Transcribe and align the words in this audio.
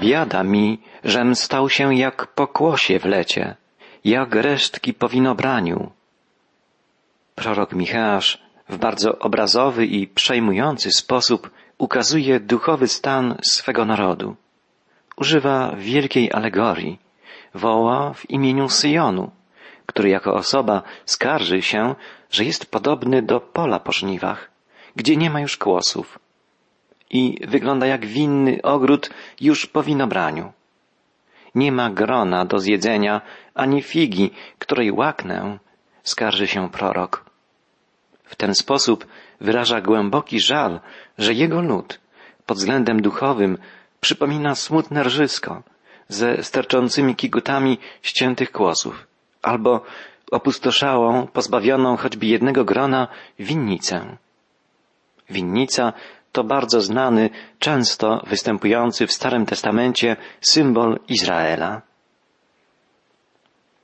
Biada 0.00 0.42
mi, 0.42 0.78
żem 1.04 1.34
stał 1.34 1.70
się 1.70 1.94
jak 1.94 2.26
pokłosie 2.26 2.98
w 2.98 3.04
lecie, 3.04 3.56
jak 4.04 4.34
resztki 4.34 4.94
po 4.94 5.08
winobraniu. 5.08 5.90
Prorok 7.34 7.72
Micheasz 7.72 8.42
w 8.68 8.76
bardzo 8.78 9.18
obrazowy 9.18 9.86
i 9.86 10.06
przejmujący 10.06 10.90
sposób 10.92 11.50
ukazuje 11.78 12.40
duchowy 12.40 12.88
stan 12.88 13.38
swego 13.42 13.84
narodu. 13.84 14.36
Używa 15.16 15.74
wielkiej 15.76 16.32
alegorii. 16.32 16.98
Woła 17.54 18.12
w 18.14 18.30
imieniu 18.30 18.68
Syjonu, 18.68 19.30
który 19.86 20.08
jako 20.08 20.34
osoba 20.34 20.82
skarży 21.06 21.62
się, 21.62 21.94
że 22.30 22.44
jest 22.44 22.70
podobny 22.70 23.22
do 23.22 23.40
pola 23.40 23.80
po 23.80 23.92
żniwach, 23.92 24.50
gdzie 24.96 25.16
nie 25.16 25.30
ma 25.30 25.40
już 25.40 25.56
kłosów 25.56 26.18
i 27.10 27.46
wygląda 27.48 27.86
jak 27.86 28.06
winny 28.06 28.62
ogród 28.62 29.10
już 29.40 29.66
po 29.66 29.82
winobraniu. 29.82 30.52
Nie 31.54 31.72
ma 31.72 31.90
grona 31.90 32.44
do 32.44 32.58
zjedzenia, 32.58 33.20
ani 33.54 33.82
figi, 33.82 34.30
której 34.58 34.92
łaknę, 34.92 35.58
skarży 36.02 36.46
się 36.46 36.70
prorok. 36.70 37.24
W 38.24 38.36
ten 38.36 38.54
sposób 38.54 39.06
wyraża 39.40 39.80
głęboki 39.80 40.40
żal, 40.40 40.80
że 41.18 41.34
jego 41.34 41.60
lud 41.60 42.00
pod 42.46 42.58
względem 42.58 43.02
duchowym 43.02 43.58
przypomina 44.00 44.54
smutne 44.54 45.02
rżysko 45.02 45.62
ze 46.08 46.42
sterczącymi 46.42 47.16
kigutami 47.16 47.78
ściętych 48.02 48.52
kłosów, 48.52 49.06
albo 49.42 49.84
opustoszałą, 50.30 51.26
pozbawioną 51.26 51.96
choćby 51.96 52.26
jednego 52.26 52.64
grona 52.64 53.08
winnicę. 53.38 54.16
Winnica 55.30 55.92
to 56.32 56.44
bardzo 56.44 56.80
znany, 56.80 57.30
często 57.58 58.22
występujący 58.26 59.06
w 59.06 59.12
Starym 59.12 59.46
Testamencie 59.46 60.16
symbol 60.40 60.98
Izraela. 61.08 61.82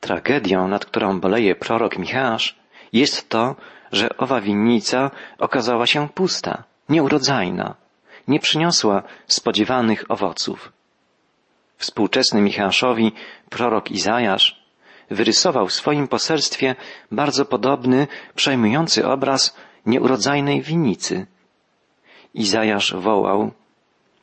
Tragedią, 0.01 0.69
nad 0.69 0.85
którą 0.85 1.21
boleje 1.21 1.55
prorok 1.55 1.99
Michasz, 1.99 2.57
jest 2.93 3.29
to, 3.29 3.57
że 3.93 4.17
owa 4.17 4.41
winnica 4.41 5.11
okazała 5.39 5.87
się 5.87 6.09
pusta, 6.09 6.65
nieurodzajna, 6.89 7.75
nie 8.29 8.41
przyniosła 8.41 9.03
spodziewanych 9.27 10.05
owoców. 10.09 10.73
Współczesny 11.77 12.41
Michaszowi 12.41 13.13
prorok 13.51 13.91
Izajasz 13.91 14.67
wyrysował 15.11 15.67
w 15.67 15.73
swoim 15.73 16.09
poselstwie 16.09 16.75
bardzo 17.13 17.45
podobny, 17.45 18.07
przejmujący 18.35 19.07
obraz 19.07 19.57
nieurodzajnej 19.87 20.63
winnicy. 20.63 21.27
Izajasz 22.37 22.95
wołał, 22.95 23.51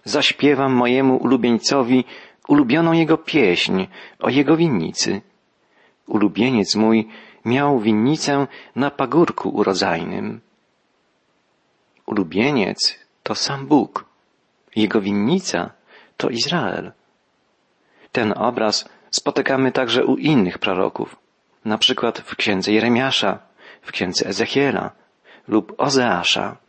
zaśpiewam 0.06 0.73
mojemu 0.73 1.17
ulubieńcowi 1.17 2.06
ulubioną 2.47 2.92
jego 2.94 3.17
pieśń 3.17 3.86
o 4.19 4.30
jego 4.30 4.58
winnicy. 4.58 5.22
Ulubieniec 6.08 6.75
mój 6.75 7.08
miał 7.45 7.80
winnicę 7.80 8.47
na 8.75 8.91
pagórku 8.91 9.50
urodzajnym. 9.50 10.41
Ulubieniec 12.06 13.00
to 13.23 13.36
sam 13.36 13.67
Bóg. 13.67 14.06
Jego 14.75 15.02
winnica 15.02 15.69
to 16.17 16.30
Izrael. 16.30 16.91
Ten 18.11 18.34
obraz 18.38 18.89
spotykamy 19.11 19.72
także 19.72 20.06
u 20.06 20.17
innych 20.17 20.58
proroków, 20.59 21.16
na 21.66 21.78
przykład 21.78 22.19
w 22.19 22.36
księdze 22.36 22.72
Jeremiasza, 22.72 23.39
w 23.81 23.91
księdze 23.91 24.25
Ezechiela 24.28 24.91
lub 25.47 25.73
Ozeasza. 25.78 26.62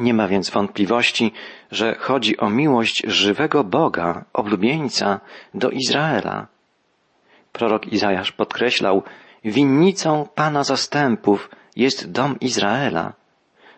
Nie 0.00 0.14
ma 0.14 0.28
więc 0.28 0.50
wątpliwości, 0.50 1.32
że 1.70 1.94
chodzi 1.94 2.38
o 2.38 2.50
miłość 2.50 3.02
żywego 3.06 3.64
Boga, 3.64 4.24
oblubieńca 4.32 5.20
do 5.54 5.70
Izraela. 5.70 6.46
Prorok 7.52 7.86
Izajasz 7.86 8.32
podkreślał, 8.32 9.02
winnicą 9.44 10.28
Pana 10.34 10.64
zastępów 10.64 11.50
jest 11.76 12.10
dom 12.10 12.40
Izraela, 12.40 13.12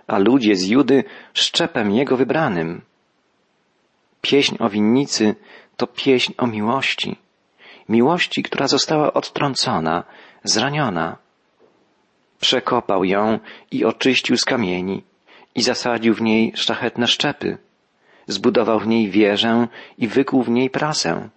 a 0.07 0.19
ludzie 0.19 0.57
z 0.57 0.67
Judy 0.67 1.05
szczepem 1.35 1.91
Jego 1.91 2.17
wybranym. 2.17 2.83
Pieśń 4.21 4.57
o 4.61 4.69
winnicy 4.69 5.35
to 5.77 5.87
pieśń 5.87 6.33
o 6.39 6.47
miłości. 6.47 7.17
Miłości, 7.89 8.43
która 8.43 8.69
została 8.69 9.13
odtrącona, 9.13 10.05
zraniona. 10.45 11.17
Przekopał 12.41 13.05
ją 13.05 13.39
i 13.71 13.85
oczyścił 13.85 14.37
z 14.37 14.45
kamieni 14.45 15.03
i 15.55 15.63
zasadził 15.63 16.15
w 16.15 16.21
niej 16.21 16.53
szlachetne 16.57 17.07
szczepy. 17.07 17.59
Zbudował 18.27 18.81
w 18.81 18.87
niej 18.87 19.11
wieżę 19.11 19.69
i 19.99 20.09
wykuł 20.09 20.43
w 20.43 20.51
niej 20.51 20.71
prasę. 20.71 21.29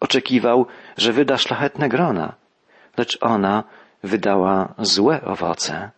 Oczekiwał, 0.00 0.66
że 0.96 1.12
wyda 1.12 1.38
szlachetne 1.38 1.88
grona, 1.88 2.34
lecz 2.96 3.18
ona 3.20 3.64
wydała 4.02 4.74
złe 4.78 5.24
owoce. 5.24 5.90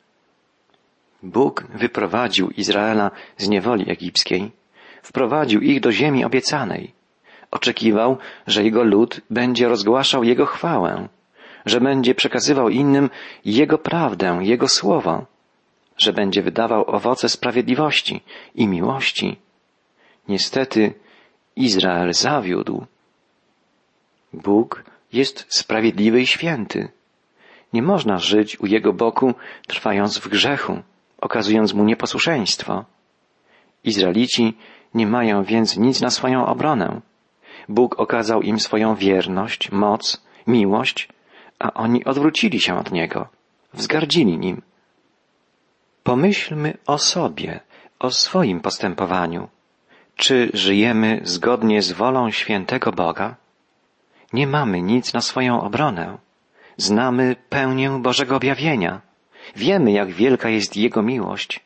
Bóg 1.22 1.64
wyprowadził 1.74 2.50
Izraela 2.50 3.10
z 3.36 3.48
niewoli 3.48 3.90
egipskiej, 3.90 4.52
wprowadził 5.02 5.60
ich 5.60 5.80
do 5.80 5.92
ziemi 5.92 6.24
obiecanej. 6.24 6.92
Oczekiwał, 7.50 8.18
że 8.46 8.64
jego 8.64 8.82
lud 8.82 9.20
będzie 9.30 9.68
rozgłaszał 9.68 10.24
jego 10.24 10.46
chwałę, 10.46 11.08
że 11.66 11.80
będzie 11.80 12.14
przekazywał 12.14 12.68
innym 12.68 13.10
jego 13.44 13.78
prawdę, 13.78 14.38
jego 14.42 14.68
słowo, 14.68 15.26
że 15.98 16.12
będzie 16.12 16.42
wydawał 16.42 16.90
owoce 16.90 17.28
sprawiedliwości 17.28 18.20
i 18.54 18.68
miłości. 18.68 19.36
Niestety 20.28 20.94
Izrael 21.56 22.12
zawiódł. 22.12 22.86
Bóg 24.32 24.84
jest 25.12 25.46
sprawiedliwy 25.48 26.20
i 26.20 26.26
święty. 26.26 26.88
Nie 27.72 27.82
można 27.82 28.18
żyć 28.18 28.60
u 28.60 28.66
Jego 28.66 28.92
boku, 28.92 29.34
trwając 29.66 30.18
w 30.18 30.28
grzechu, 30.28 30.82
okazując 31.20 31.74
Mu 31.74 31.84
nieposłuszeństwo. 31.84 32.84
Izraelici 33.84 34.56
nie 34.94 35.06
mają 35.06 35.44
więc 35.44 35.76
nic 35.76 36.00
na 36.00 36.10
swoją 36.10 36.46
obronę. 36.46 37.00
Bóg 37.68 38.00
okazał 38.00 38.42
im 38.42 38.60
swoją 38.60 38.94
wierność, 38.94 39.72
moc, 39.72 40.22
miłość, 40.46 41.08
a 41.58 41.72
oni 41.74 42.04
odwrócili 42.04 42.60
się 42.60 42.78
od 42.78 42.92
Niego, 42.92 43.28
wzgardzili 43.74 44.38
Nim. 44.38 44.62
Pomyślmy 46.02 46.78
o 46.86 46.98
sobie, 46.98 47.60
o 47.98 48.10
swoim 48.10 48.60
postępowaniu. 48.60 49.48
Czy 50.16 50.50
żyjemy 50.54 51.20
zgodnie 51.24 51.82
z 51.82 51.92
wolą 51.92 52.30
świętego 52.30 52.92
Boga? 52.92 53.36
Nie 54.32 54.46
mamy 54.46 54.82
nic 54.82 55.12
na 55.12 55.20
swoją 55.20 55.62
obronę. 55.62 56.18
Znamy 56.76 57.36
pełnię 57.48 57.90
Bożego 57.90 58.36
objawienia. 58.36 59.00
Wiemy, 59.56 59.92
jak 59.92 60.10
wielka 60.10 60.48
jest 60.48 60.76
Jego 60.76 61.02
miłość. 61.02 61.60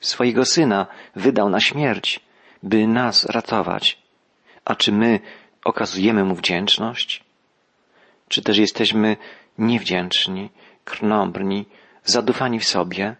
Swojego 0.00 0.44
Syna 0.44 0.86
wydał 1.16 1.48
na 1.48 1.60
śmierć, 1.60 2.20
by 2.62 2.86
nas 2.86 3.24
ratować. 3.24 3.98
A 4.64 4.74
czy 4.74 4.92
my 4.92 5.20
okazujemy 5.64 6.24
Mu 6.24 6.34
wdzięczność? 6.34 7.24
Czy 8.28 8.42
też 8.42 8.58
jesteśmy 8.58 9.16
niewdzięczni, 9.58 10.50
krnąbrni, 10.84 11.66
zadufani 12.04 12.60
w 12.60 12.64
sobie, 12.64 13.16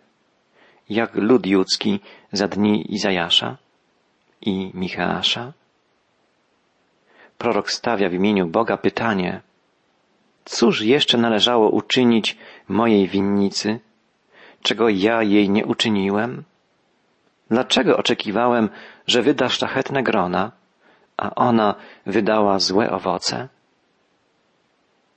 jak 0.91 1.15
lud 1.15 1.47
judzki 1.47 2.01
za 2.33 2.49
dni 2.49 2.95
Izajasza 2.95 3.57
i 4.41 4.71
Micheasza? 4.75 5.53
Prorok 7.39 7.71
stawia 7.71 8.09
w 8.09 8.13
imieniu 8.13 8.47
Boga 8.47 8.77
pytanie, 8.77 9.41
cóż 10.45 10.83
jeszcze 10.83 11.19
należało 11.19 11.71
uczynić 11.71 12.37
mojej 12.69 13.09
winnicy, 13.09 13.81
czego 14.63 14.89
ja 14.89 15.23
jej 15.23 15.51
nie 15.51 15.67
uczyniłem? 15.67 16.45
Dlaczego 17.51 17.97
oczekiwałem, 17.97 18.69
że 19.07 19.23
wyda 19.23 19.49
szlachetne 19.49 20.03
grona, 20.03 20.53
a 21.17 21.35
ona 21.35 21.75
wydała 22.07 22.59
złe 22.59 22.91
owoce? 22.91 23.49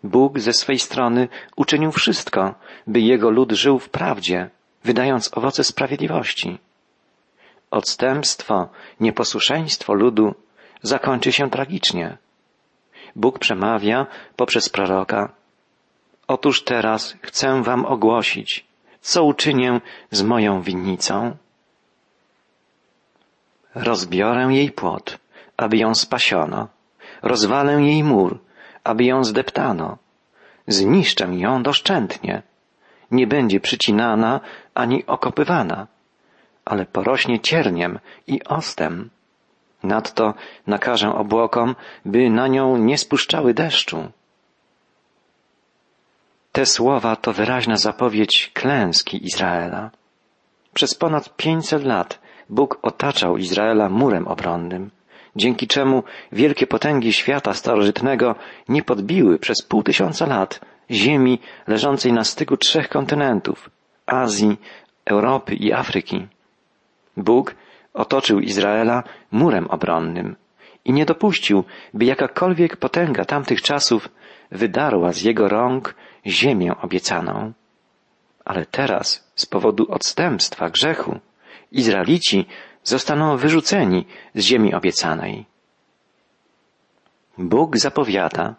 Bóg 0.03 0.39
ze 0.39 0.53
swej 0.53 0.79
strony 0.79 1.27
uczynił 1.55 1.91
wszystko, 1.91 2.55
by 2.87 2.99
jego 3.01 3.29
lud 3.29 3.51
żył 3.51 3.79
w 3.79 3.89
prawdzie, 3.89 4.49
wydając 4.83 5.37
owoce 5.37 5.63
sprawiedliwości. 5.63 6.59
Odstępstwo, 7.71 8.69
nieposłuszeństwo 8.99 9.93
ludu 9.93 10.35
zakończy 10.83 11.31
się 11.31 11.49
tragicznie. 11.49 12.17
Bóg 13.15 13.39
przemawia 13.39 14.07
poprzez 14.35 14.69
proroka. 14.69 15.29
Otóż 16.27 16.63
teraz 16.63 17.15
chcę 17.21 17.63
wam 17.63 17.85
ogłosić, 17.85 18.65
co 19.01 19.23
uczynię 19.23 19.81
z 20.11 20.21
moją 20.21 20.61
winnicą. 20.61 21.37
Rozbiorę 23.75 24.47
jej 24.51 24.71
płot, 24.71 25.17
aby 25.57 25.77
ją 25.77 25.95
spasiono. 25.95 26.67
Rozwalę 27.21 27.81
jej 27.83 28.03
mur, 28.03 28.39
aby 28.83 29.03
ją 29.03 29.23
zdeptano. 29.23 29.97
Zniszczę 30.67 31.25
ją 31.31 31.63
doszczętnie. 31.63 32.43
Nie 33.11 33.27
będzie 33.27 33.59
przycinana 33.59 34.39
ani 34.73 35.05
okopywana, 35.05 35.87
ale 36.65 36.85
porośnie 36.85 37.39
cierniem 37.39 37.99
i 38.27 38.43
ostem 38.43 39.09
Nadto 39.83 40.33
nakażę 40.67 41.15
obłokom, 41.15 41.75
by 42.05 42.29
na 42.29 42.47
nią 42.47 42.77
nie 42.77 42.97
spuszczały 42.97 43.53
deszczu. 43.53 44.11
Te 46.51 46.65
słowa 46.65 47.15
to 47.15 47.33
wyraźna 47.33 47.77
zapowiedź 47.77 48.51
klęski 48.53 49.25
Izraela. 49.25 49.91
Przez 50.73 50.95
ponad 50.95 51.35
pięćset 51.35 51.83
lat 51.83 52.19
Bóg 52.49 52.79
otaczał 52.81 53.37
Izraela 53.37 53.89
murem 53.89 54.27
obronnym, 54.27 54.91
dzięki 55.35 55.67
czemu 55.67 56.03
wielkie 56.31 56.67
potęgi 56.67 57.13
świata 57.13 57.53
starożytnego 57.53 58.35
nie 58.69 58.83
podbiły 58.83 59.39
przez 59.39 59.61
pół 59.61 59.83
tysiąca 59.83 60.25
lat 60.25 60.59
ziemi 60.91 61.39
leżącej 61.67 62.13
na 62.13 62.23
styku 62.23 62.57
trzech 62.57 62.89
kontynentów 62.89 63.69
Azji, 64.05 64.57
Europy 65.05 65.55
i 65.55 65.73
Afryki. 65.73 66.27
Bóg 67.17 67.55
otoczył 67.93 68.39
Izraela 68.39 69.03
murem 69.31 69.67
obronnym 69.67 70.35
i 70.85 70.93
nie 70.93 71.05
dopuścił, 71.05 71.63
by 71.93 72.05
jakakolwiek 72.05 72.77
potęga 72.77 73.25
tamtych 73.25 73.61
czasów 73.61 74.09
wydarła 74.51 75.13
z 75.13 75.21
jego 75.21 75.47
rąk 75.47 75.95
ziemię 76.25 76.71
obiecaną. 76.81 77.53
Ale 78.45 78.65
teraz, 78.65 79.31
z 79.35 79.45
powodu 79.45 79.91
odstępstwa, 79.91 80.69
grzechu, 80.69 81.19
Izraelici 81.71 82.45
zostaną 82.83 83.37
wyrzuceni 83.37 84.05
z 84.35 84.41
ziemi 84.43 84.73
obiecanej. 84.73 85.45
Bóg 87.37 87.77
zapowiada, 87.77 88.55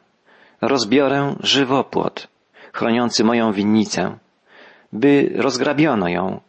rozbiorę 0.63 1.35
żywopłot, 1.41 2.29
chroniący 2.73 3.25
moją 3.25 3.53
winnicę, 3.53 4.19
by 4.93 5.33
rozgrabiono 5.37 6.09
ją, 6.09 6.41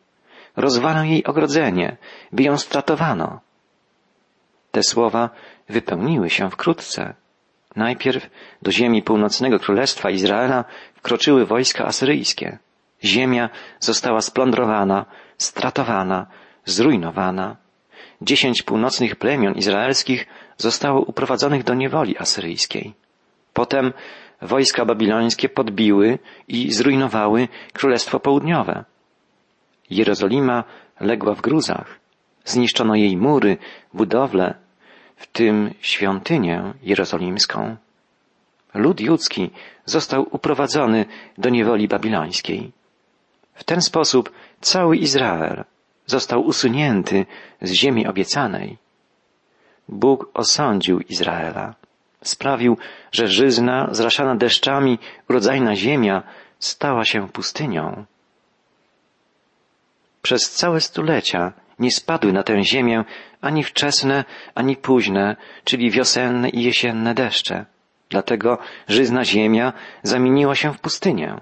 rozwalę 0.55 1.07
jej 1.07 1.23
ogrodzenie, 1.23 1.97
by 2.31 2.43
ją 2.43 2.57
stratowano. 2.57 3.39
Te 4.71 4.83
słowa 4.83 5.29
wypełniły 5.69 6.29
się 6.29 6.49
wkrótce. 6.49 7.13
Najpierw 7.75 8.29
do 8.61 8.71
ziemi 8.71 9.03
północnego 9.03 9.59
królestwa 9.59 10.09
Izraela 10.09 10.65
wkroczyły 10.95 11.45
wojska 11.45 11.85
asyryjskie. 11.85 12.57
Ziemia 13.03 13.49
została 13.79 14.21
splądrowana, 14.21 15.05
stratowana, 15.37 16.27
zrujnowana. 16.65 17.55
Dziesięć 18.21 18.61
północnych 18.61 19.15
plemion 19.15 19.53
izraelskich 19.53 20.27
zostało 20.57 21.01
uprowadzonych 21.01 21.63
do 21.63 21.73
niewoli 21.73 22.17
asyryjskiej. 22.17 22.93
Potem 23.53 23.93
wojska 24.41 24.85
babilońskie 24.85 25.49
podbiły 25.49 26.19
i 26.47 26.71
zrujnowały 26.71 27.47
Królestwo 27.73 28.19
Południowe. 28.19 28.83
Jerozolima 29.89 30.63
legła 30.99 31.33
w 31.35 31.41
gruzach. 31.41 31.99
Zniszczono 32.45 32.95
jej 32.95 33.17
mury, 33.17 33.57
budowle, 33.93 34.55
w 35.15 35.27
tym 35.27 35.73
świątynię 35.81 36.73
jerozolimską. 36.83 37.77
Lud 38.73 39.01
judzki 39.01 39.51
został 39.85 40.27
uprowadzony 40.31 41.05
do 41.37 41.49
niewoli 41.49 41.87
babilońskiej. 41.87 42.71
W 43.53 43.63
ten 43.63 43.81
sposób 43.81 44.31
cały 44.61 44.97
Izrael 44.97 45.63
został 46.05 46.41
usunięty 46.41 47.25
z 47.61 47.71
ziemi 47.71 48.07
obiecanej. 48.07 48.77
Bóg 49.89 50.29
osądził 50.33 50.99
Izraela. 50.99 51.75
Sprawił, 52.23 52.77
że 53.11 53.27
żyzna, 53.27 53.87
zraszana 53.91 54.35
deszczami, 54.35 54.99
urodzajna 55.29 55.75
ziemia 55.75 56.23
stała 56.59 57.05
się 57.05 57.27
pustynią. 57.29 58.05
Przez 60.21 60.51
całe 60.51 60.81
stulecia 60.81 61.53
nie 61.79 61.91
spadły 61.91 62.33
na 62.33 62.43
tę 62.43 62.63
ziemię 62.63 63.03
ani 63.41 63.63
wczesne, 63.63 64.25
ani 64.55 64.75
późne, 64.75 65.35
czyli 65.63 65.91
wiosenne 65.91 66.49
i 66.49 66.63
jesienne 66.63 67.13
deszcze. 67.13 67.65
Dlatego 68.09 68.57
żyzna 68.87 69.25
ziemia 69.25 69.73
zamieniła 70.03 70.55
się 70.55 70.73
w 70.73 70.79
pustynię. 70.79 71.35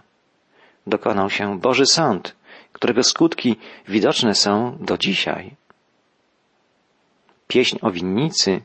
Dokonał 0.88 1.30
się 1.30 1.60
Boży 1.60 1.86
Sąd, 1.86 2.36
którego 2.74 3.04
skutki 3.04 3.56
widoczne 3.88 4.36
są 4.36 4.78
do 4.80 4.98
dzisiaj. 4.98 5.56
Pieśń 7.48 7.78
o 7.82 7.92
winnicy 7.92 8.62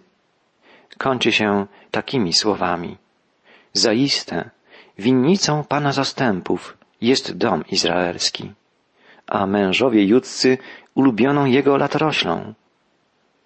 kończy 0.98 1.32
się 1.32 1.66
takimi 1.90 2.32
słowami. 2.32 2.96
Zaiste, 3.72 4.50
winnicą 4.98 5.64
Pana 5.64 5.92
zastępów 5.92 6.76
jest 7.00 7.36
dom 7.36 7.64
izraelski, 7.70 8.52
a 9.26 9.46
mężowie 9.46 10.04
judzcy 10.04 10.58
ulubioną 10.94 11.44
jego 11.44 11.76
latoroślą. 11.76 12.54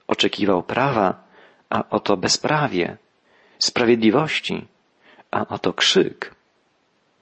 Oczekiwał 0.06 0.62
prawa, 0.62 1.22
a 1.70 1.84
oto 1.90 2.16
bezprawie, 2.16 2.96
sprawiedliwości, 3.58 4.66
a 5.30 5.46
oto 5.46 5.72
krzyk. 5.72 6.34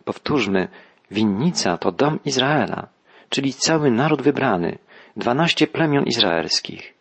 Powtórzmy, 0.05 0.69
winnica 1.11 1.79
to 1.79 1.93
dom 1.93 2.19
Izraela, 2.25 2.89
czyli 3.29 3.53
cały 3.53 3.91
naród 3.91 4.23
wybrany, 4.23 4.79
dwanaście 5.17 5.67
plemion 5.67 6.05
izraelskich. 6.05 6.95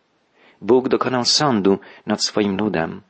Bóg 0.60 0.88
dokonał 0.88 1.24
sądu 1.24 1.78
nad 2.06 2.24
swoim 2.24 2.56
ludem, 2.56 3.02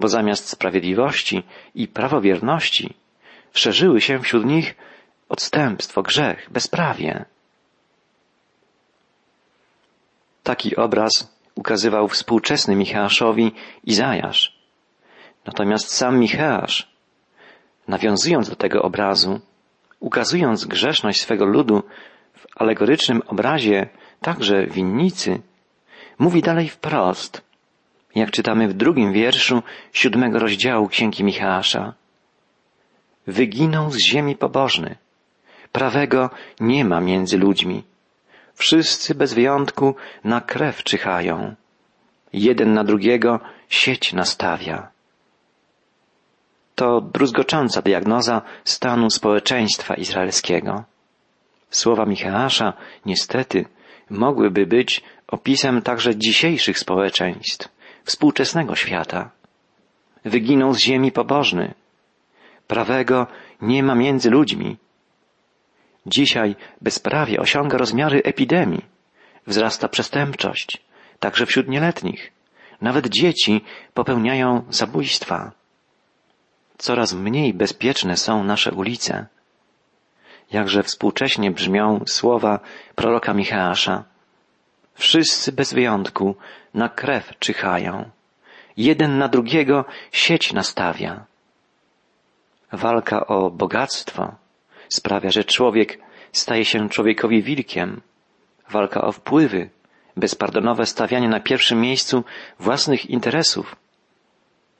bo 0.00 0.08
zamiast 0.08 0.48
sprawiedliwości 0.48 1.42
i 1.74 1.88
prawowierności 1.88 2.94
szerzyły 3.52 4.00
się 4.00 4.18
wśród 4.18 4.44
nich 4.44 4.74
odstępstwo, 5.28 6.02
grzech, 6.02 6.48
bezprawie. 6.50 7.24
Taki 10.42 10.76
obraz 10.76 11.36
ukazywał 11.54 12.08
współczesny 12.08 12.76
Micheaszowi 12.76 13.52
Izajasz. 13.84 14.60
Natomiast 15.46 15.90
sam 15.90 16.18
Micheasz, 16.18 16.92
nawiązując 17.88 18.48
do 18.48 18.56
tego 18.56 18.82
obrazu, 18.82 19.40
ukazując 20.00 20.64
grzeszność 20.64 21.20
swego 21.20 21.44
ludu 21.44 21.82
w 22.34 22.62
alegorycznym 22.62 23.22
obrazie 23.26 23.88
także 24.20 24.66
winnicy, 24.66 25.40
mówi 26.18 26.42
dalej 26.42 26.68
wprost, 26.68 27.49
jak 28.14 28.30
czytamy 28.30 28.68
w 28.68 28.74
drugim 28.74 29.12
wierszu 29.12 29.62
siódmego 29.92 30.38
rozdziału 30.38 30.88
Księgi 30.88 31.24
Micheasza. 31.24 31.94
Wyginął 33.26 33.90
z 33.90 33.98
ziemi 33.98 34.36
pobożny, 34.36 34.96
prawego 35.72 36.30
nie 36.60 36.84
ma 36.84 37.00
między 37.00 37.38
ludźmi. 37.38 37.82
Wszyscy 38.54 39.14
bez 39.14 39.34
wyjątku 39.34 39.94
na 40.24 40.40
krew 40.40 40.84
czyhają. 40.84 41.54
Jeden 42.32 42.72
na 42.72 42.84
drugiego 42.84 43.40
sieć 43.68 44.12
nastawia. 44.12 44.88
To 46.74 47.00
druzgocząca 47.00 47.82
diagnoza 47.82 48.42
stanu 48.64 49.10
społeczeństwa 49.10 49.94
izraelskiego. 49.94 50.84
Słowa 51.70 52.06
Micheasza, 52.06 52.72
niestety, 53.06 53.64
mogłyby 54.10 54.66
być 54.66 55.02
opisem 55.28 55.82
także 55.82 56.16
dzisiejszych 56.16 56.78
społeczeństw, 56.78 57.68
współczesnego 58.04 58.76
świata. 58.76 59.30
Wyginął 60.24 60.74
z 60.74 60.78
ziemi 60.78 61.12
pobożny. 61.12 61.74
Prawego 62.66 63.26
nie 63.62 63.82
ma 63.82 63.94
między 63.94 64.30
ludźmi. 64.30 64.76
Dzisiaj 66.06 66.56
bezprawie 66.80 67.40
osiąga 67.40 67.78
rozmiary 67.78 68.22
epidemii. 68.24 68.84
Wzrasta 69.46 69.88
przestępczość, 69.88 70.82
także 71.18 71.46
wśród 71.46 71.68
nieletnich. 71.68 72.32
Nawet 72.80 73.08
dzieci 73.08 73.64
popełniają 73.94 74.64
zabójstwa. 74.70 75.52
Coraz 76.78 77.14
mniej 77.14 77.54
bezpieczne 77.54 78.16
są 78.16 78.44
nasze 78.44 78.72
ulice. 78.72 79.26
Jakże 80.52 80.82
współcześnie 80.82 81.50
brzmią 81.50 82.00
słowa 82.06 82.60
proroka 82.94 83.34
Micheasza. 83.34 84.04
Wszyscy 85.00 85.52
bez 85.52 85.72
wyjątku 85.74 86.36
na 86.74 86.88
krew 86.88 87.32
czyhają. 87.38 88.10
Jeden 88.76 89.18
na 89.18 89.28
drugiego 89.28 89.84
sieć 90.12 90.52
nastawia. 90.52 91.24
Walka 92.72 93.26
o 93.26 93.50
bogactwo 93.50 94.34
sprawia, 94.88 95.30
że 95.30 95.44
człowiek 95.44 95.98
staje 96.32 96.64
się 96.64 96.88
człowiekowi 96.88 97.42
wilkiem. 97.42 98.00
Walka 98.70 99.00
o 99.02 99.12
wpływy, 99.12 99.70
bezpardonowe 100.16 100.86
stawianie 100.86 101.28
na 101.28 101.40
pierwszym 101.40 101.80
miejscu 101.80 102.24
własnych 102.58 103.10
interesów. 103.10 103.76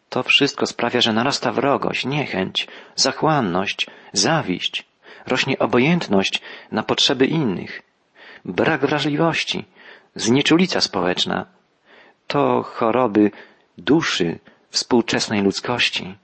To 0.09 0.23
wszystko 0.23 0.67
sprawia, 0.67 1.01
że 1.01 1.13
narasta 1.13 1.53
wrogość, 1.53 2.05
niechęć, 2.05 2.69
zachłanność, 2.97 3.87
zawiść, 4.13 4.85
rośnie 5.27 5.59
obojętność 5.59 6.43
na 6.73 6.83
potrzeby 6.83 7.27
innych, 7.27 7.83
brak 8.45 8.81
wrażliwości, 8.81 9.65
znieczulica 10.15 10.81
społeczna. 10.81 11.47
To 12.27 12.63
choroby 12.63 13.31
duszy 13.79 14.39
współczesnej 14.71 15.43
ludzkości. 15.43 16.15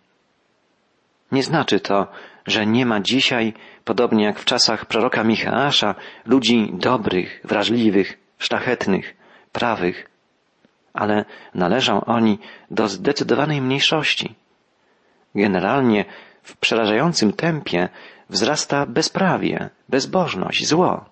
Nie 1.33 1.43
znaczy 1.43 1.81
to, 1.81 2.07
że 2.47 2.67
nie 2.67 2.87
ma 2.87 3.01
dzisiaj, 3.01 3.55
podobnie 3.85 4.25
jak 4.25 4.39
w 4.39 4.45
czasach 4.45 4.87
proroka 4.87 5.25
Micheasza, 5.25 5.95
ludzi 6.27 6.71
dobrych, 6.73 7.41
wrażliwych, 7.45 8.19
szlachetnych, 8.39 9.17
prawych. 9.53 10.11
ale 10.93 11.25
należą 11.55 12.05
oni 12.05 12.39
do 12.71 12.89
zdecydowanej 12.89 13.61
mniejszości. 13.61 14.35
Generalnie 15.35 16.05
w 16.43 16.57
przerażającym 16.57 17.33
tempie 17.33 17.89
wzrasta 18.31 18.87
bezprawie, 18.87 19.71
bezbożność, 19.89 20.67
zło. 20.67 21.05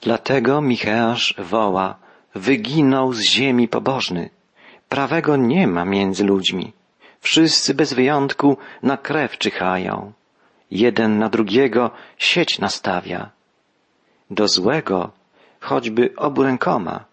Dlatego 0.00 0.60
Micheasz 0.60 1.34
woła, 1.38 1.96
wyginął 2.34 3.12
z 3.12 3.20
ziemi 3.20 3.68
pobożny. 3.68 4.30
Prawego 4.88 5.36
nie 5.36 5.66
ma 5.66 5.84
między 5.84 6.24
ludźmi. 6.24 6.72
Wszyscy 7.20 7.74
bez 7.74 7.92
wyjątku 7.92 8.56
na 8.82 8.96
krew 8.96 9.38
czyhają. 9.38 10.12
Jeden 10.70 11.18
na 11.18 11.28
drugiego 11.28 11.90
sieć 12.18 12.58
nastawia. 12.58 13.30
Do 14.30 14.48
złego 14.48 15.10
choćby 15.60 16.14
obu 16.16 16.42
rękoma. 16.42 17.04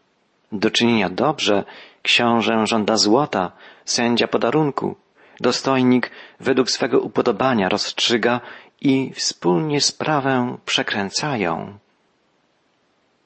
Do 0.51 0.71
czynienia 0.71 1.09
dobrze 1.09 1.63
książę 2.01 2.67
żąda 2.67 2.97
złota, 2.97 3.51
sędzia 3.85 4.27
podarunku. 4.27 4.95
Dostojnik 5.39 6.11
według 6.39 6.69
swego 6.71 6.99
upodobania 6.99 7.69
rozstrzyga 7.69 8.41
i 8.81 9.11
wspólnie 9.13 9.81
sprawę 9.81 10.57
przekręcają. 10.65 11.77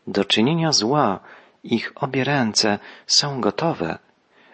Do 0.08 0.26
czynienia 0.26 0.72
zła 0.72 1.20
ich 1.64 1.94
obie 1.96 2.24
ręce 2.24 2.80
są 3.08 3.42
gotowe, 3.42 4.00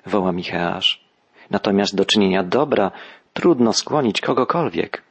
woła 0.06 0.32
Micheasz. 0.32 1.02
Natomiast 1.50 1.96
do 1.96 2.06
czynienia 2.06 2.44
dobra 2.44 2.92
trudno 3.34 3.74
skłonić 3.74 4.22
kogokolwiek. 4.22 5.04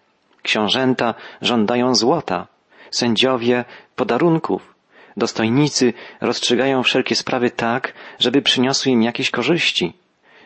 Książęta 0.42 1.14
żądają 1.42 1.94
złota, 1.94 2.46
sędziowie 2.90 3.64
podarunków, 3.96 4.74
dostojnicy 5.16 5.92
rozstrzygają 6.20 6.82
wszelkie 6.82 7.14
sprawy 7.14 7.50
tak, 7.50 7.92
żeby 8.18 8.42
przyniosły 8.42 8.92
im 8.92 9.02
jakieś 9.02 9.30
korzyści. 9.30 9.92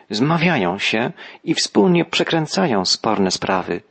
Zmawiają 0.09 0.79
się 0.79 1.11
i 1.43 1.53
wspólnie 1.53 2.05
przekręcają 2.05 2.85
sporne 2.85 3.31
sprawy. 3.31 3.81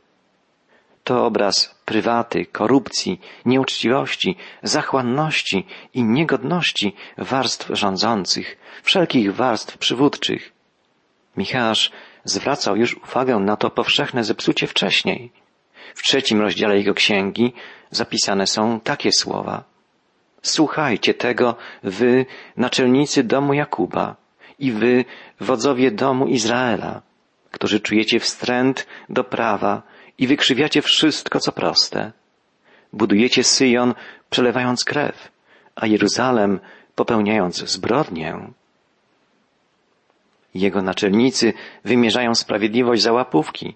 To 1.03 1.25
obraz 1.25 1.75
prywaty, 1.85 2.45
korupcji, 2.45 3.21
nieuczciwości, 3.45 4.37
zachłanności 4.63 5.65
i 5.93 6.03
niegodności 6.03 6.95
warstw 7.17 7.69
rządzących, 7.69 8.57
wszelkich 8.83 9.35
warstw 9.35 9.77
przywódczych. 9.77 10.51
Michał 11.37 11.73
zwracał 12.23 12.75
już 12.75 12.97
uwagę 12.97 13.35
na 13.39 13.57
to 13.57 13.69
powszechne 13.69 14.23
zepsucie 14.23 14.67
wcześniej. 14.67 15.31
W 15.95 16.03
trzecim 16.03 16.41
rozdziale 16.41 16.77
jego 16.77 16.93
księgi 16.93 17.53
zapisane 17.91 18.47
są 18.47 18.79
takie 18.79 19.11
słowa. 19.11 19.63
Słuchajcie 20.41 21.13
tego, 21.13 21.55
wy, 21.83 22.25
naczelnicy 22.57 23.23
domu 23.23 23.53
Jakuba 23.53 24.15
i 24.59 24.71
wy, 24.71 25.05
wodzowie 25.39 25.91
domu 25.91 26.27
Izraela, 26.27 27.01
którzy 27.51 27.79
czujecie 27.79 28.19
wstręt 28.19 28.87
do 29.09 29.23
prawa 29.23 29.81
i 30.21 30.27
wykrzywiacie 30.27 30.81
wszystko, 30.81 31.39
co 31.39 31.51
proste. 31.51 32.11
Budujecie 32.93 33.43
Syjon, 33.43 33.93
przelewając 34.29 34.85
krew, 34.85 35.31
a 35.75 35.87
Jeruzalem 35.87 36.59
popełniając 36.95 37.55
zbrodnię. 37.57 38.37
Jego 40.53 40.81
naczelnicy 40.81 41.53
wymierzają 41.85 42.35
sprawiedliwość 42.35 43.01
za 43.01 43.11
łapówki, 43.13 43.75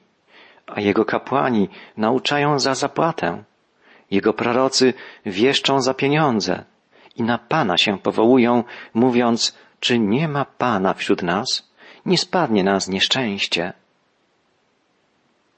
a 0.68 0.82
jego 0.82 1.06
kapłani 1.06 1.70
nauczają 1.98 2.60
za 2.60 2.76
zapłatę. 2.76 3.44
Jego 4.12 4.34
prorocy 4.34 4.94
wieszczą 5.26 5.82
za 5.82 5.94
pieniądze 5.94 6.64
i 7.16 7.24
na 7.24 7.38
Pana 7.38 7.78
się 7.78 7.98
powołują, 7.98 8.64
mówiąc, 8.94 9.58
czy 9.80 10.00
nie 10.00 10.28
ma 10.28 10.46
Pana 10.46 10.94
wśród 10.94 11.24
nas? 11.24 11.72
Nie 12.06 12.18
spadnie 12.18 12.64
nas 12.64 12.88
nieszczęście. 12.88 13.74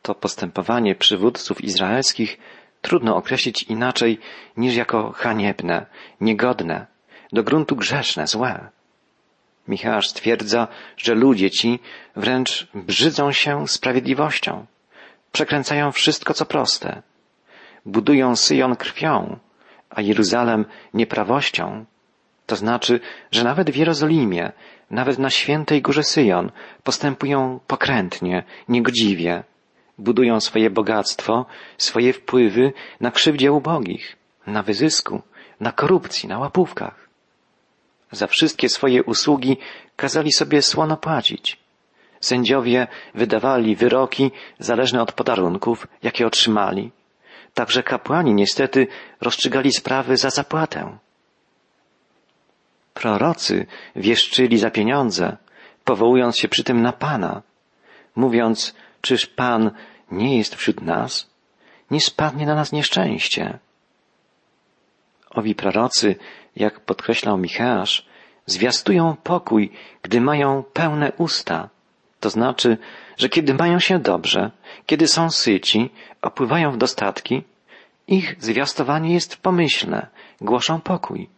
To 0.08 0.16
postępowanie 0.16 0.96
przywódców 0.96 1.64
izraelskich 1.64 2.38
trudno 2.82 3.16
określić 3.16 3.64
inaczej 3.64 4.20
niż 4.58 4.76
jako 4.76 5.12
haniebne, 5.12 5.86
niegodne, 6.22 6.86
do 7.34 7.44
gruntu 7.44 7.76
grzeszne, 7.76 8.28
złe. 8.28 8.70
Michał 9.68 10.02
stwierdza, 10.02 10.68
że 10.98 11.16
ludzie 11.16 11.52
ci 11.52 11.80
wręcz 12.16 12.68
brzydzą 12.74 13.32
się 13.32 13.68
sprawiedliwością, 13.68 14.66
przekręcają 15.32 15.92
wszystko 15.92 16.34
co 16.34 16.46
proste, 16.46 17.02
budują 17.86 18.36
Syjon 18.36 18.76
krwią, 18.76 19.40
a 19.90 20.02
Jeruzalem 20.02 20.66
nieprawością. 20.94 21.86
To 22.46 22.56
znaczy, 22.56 23.00
że 23.32 23.44
nawet 23.44 23.70
w 23.70 23.76
Jerozolimie, 23.76 24.52
nawet 24.92 25.20
na 25.20 25.30
świętej 25.30 25.82
górze 25.82 26.04
Syjon 26.04 26.52
postępują 26.84 27.60
pokrętnie, 27.68 28.44
niegodziwie, 28.70 29.44
budują 29.98 30.39
swoje 30.39 30.70
bogactwo, 30.70 31.46
swoje 31.77 32.13
wpływy 32.13 32.74
na 33.01 33.12
krzywdzie 33.12 33.51
ubogich, 33.51 34.16
na 34.48 34.63
wyzysku, 34.63 35.22
na 35.60 35.72
korupcji, 35.72 36.30
na 36.30 36.39
łapówkach. 36.39 37.08
Za 38.12 38.27
wszystkie 38.27 38.70
swoje 38.70 39.04
usługi 39.04 39.58
kazali 39.96 40.32
sobie 40.32 40.62
słono 40.62 40.98
płacić. 40.98 41.60
Sędziowie 42.22 42.88
wydawali 43.16 43.75
wyroki 43.75 44.32
zależne 44.60 45.01
od 45.01 45.12
podarunków, 45.12 45.88
jakie 46.04 46.27
otrzymali. 46.27 46.92
Także 47.54 47.84
kapłani 47.84 48.34
niestety 48.34 48.88
rozstrzygali 49.22 49.72
sprawy 49.72 50.18
za 50.18 50.30
zapłatę. 50.30 50.98
Prorocy 52.94 53.66
wieszczyli 53.96 54.58
za 54.58 54.72
pieniądze, 54.72 55.38
powołując 55.86 56.38
się 56.38 56.48
przy 56.48 56.63
tym 56.63 56.82
na 56.82 56.94
Pana, 56.94 57.42
mówiąc, 58.16 58.75
czyż 59.01 59.25
Pan 59.25 59.72
nie 60.12 60.38
jest 60.38 60.56
wśród 60.56 60.82
nas? 60.82 61.30
Nie 61.92 62.01
spadnie 62.01 62.46
na 62.46 62.56
nas 62.56 62.72
nieszczęście. 62.72 63.60
Owi 65.30 65.56
prorocy, 65.56 66.16
jak 66.56 66.80
podkreślał 66.80 67.38
Micheasz, 67.38 68.06
zwiastują 68.46 69.16
pokój, 69.24 69.72
gdy 70.01 70.22
mają 70.22 70.63
pełne 70.74 71.12
usta. 71.18 71.70
To 72.20 72.30
znaczy, 72.30 72.77
że 73.18 73.30
kiedy 73.30 73.54
mają 73.54 73.80
się 73.80 74.00
dobrze, 74.00 74.51
kiedy 74.86 75.08
są 75.08 75.30
syci, 75.30 75.89
opływają 76.22 76.72
w 76.72 76.77
dostatki, 76.77 77.44
ich 78.08 78.36
zwiastowanie 78.39 79.13
jest 79.13 79.38
pomyślne, 79.38 80.08
głoszą 80.42 80.82
pokój. 80.82 81.30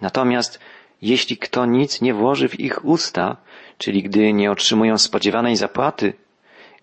Natomiast 0.00 0.60
jeśli 1.02 1.36
kto 1.36 1.66
nic 1.66 2.00
nie 2.00 2.14
włoży 2.14 2.48
w 2.48 2.60
ich 2.60 2.84
usta, 2.84 3.36
czyli 3.78 4.02
gdy 4.02 4.32
nie 4.32 4.50
otrzymują 4.50 4.98
spodziewanej 4.98 5.56
zapłaty, 5.56 6.12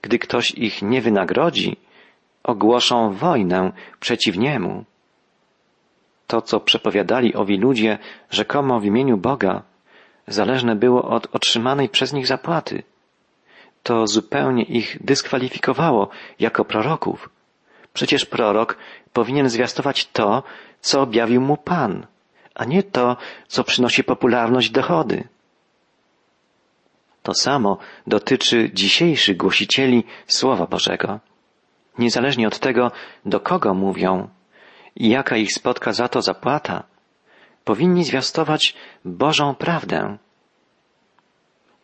gdy 0.04 0.20
ktoś 0.20 0.52
ich 0.52 0.82
nie 0.82 1.02
wynagrodzi, 1.02 1.78
ogłoszą 2.44 3.14
wojnę 3.14 3.72
przeciw 4.00 4.38
niemu. 4.38 4.84
To, 6.28 6.42
co 6.42 6.60
przepowiadali 6.60 7.36
owi 7.36 7.58
ludzie 7.58 7.98
rzekomo 8.30 8.80
w 8.80 8.86
imieniu 8.86 9.18
Boga, 9.18 9.62
zależne 10.28 10.76
było 10.76 11.04
od 11.04 11.36
otrzymanej 11.36 11.90
przez 11.90 12.14
nich 12.14 12.28
zapłaty. 12.28 12.84
To 13.84 14.08
zupełnie 14.08 14.64
ich 14.64 14.98
dyskwalifikowało 15.02 16.10
jako 16.40 16.66
proroków. 16.66 17.30
Przecież 17.94 18.26
prorok 18.26 18.78
powinien 19.14 19.50
zwiastować 19.50 20.08
to, 20.08 20.44
co 20.82 21.02
objawił 21.02 21.42
mu 21.42 21.58
Pan, 21.58 22.06
a 22.56 22.66
nie 22.66 22.84
to, 22.84 23.18
co 23.48 23.64
przynosi 23.64 24.04
popularność 24.04 24.70
dochody. 24.70 25.24
To 27.24 27.34
samo 27.34 27.78
dotyczy 28.08 28.70
dzisiejszych 28.74 29.38
głosicieli 29.38 30.04
Słowa 30.28 30.66
Bożego. 30.66 31.20
Niezależnie 31.98 32.48
od 32.48 32.60
tego, 32.60 32.92
do 33.26 33.40
kogo 33.40 33.74
mówią 33.74 34.30
i 34.96 35.10
jaka 35.10 35.38
ich 35.38 35.54
spotka 35.54 35.94
za 35.94 36.08
to 36.08 36.22
zapłata, 36.22 36.84
powinni 37.64 38.04
zwiastować 38.04 38.76
Bożą 39.06 39.56
prawdę. 39.56 40.18